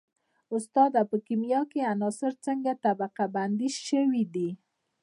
[0.55, 4.49] استاده په کیمیا کې عناصر څنګه طبقه بندي شوي دي